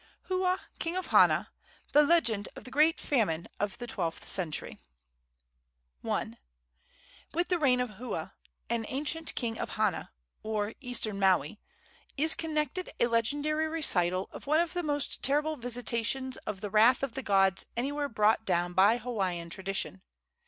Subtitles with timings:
[0.29, 1.51] HUA, KING OF HANA.
[1.91, 4.79] THE LEGEND OF THE GREAT FAMINE OF THE TWELFTH CENTURY.
[6.03, 6.37] I.
[7.35, 8.31] With the reign of Hua,
[8.67, 10.09] an ancient king of Hana,
[10.41, 11.59] or eastern Maui,
[12.17, 17.03] is connected a legendary recital of one of the most terrible visitations of the wrath
[17.03, 20.01] of the gods anywhere brought down by Hawaiian tradition.